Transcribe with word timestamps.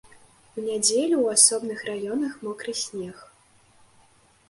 У 0.57 0.63
нядзелю 0.67 1.15
ў 1.19 1.27
асобных 1.37 1.79
раёнах 1.91 2.43
мокры 2.49 2.73
снег. 2.83 3.25